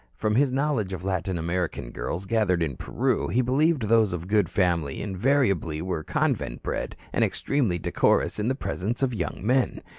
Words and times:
From 0.15 0.33
his 0.33 0.51
knowledge 0.51 0.93
of 0.93 1.03
Latin 1.03 1.37
American 1.37 1.91
girls 1.91 2.25
gathered 2.25 2.63
in 2.63 2.75
Peru, 2.75 3.27
he 3.27 3.43
believed 3.43 3.83
those 3.83 4.13
of 4.13 4.27
good 4.27 4.49
family 4.49 4.99
invariably 4.99 5.79
were 5.79 6.03
convent 6.03 6.63
bred 6.63 6.95
and 7.13 7.23
extremely 7.23 7.77
decorous 7.77 8.39
in 8.39 8.47
the 8.47 8.55
presence 8.55 9.03
of 9.03 9.13
young 9.13 9.45
men. 9.45 9.83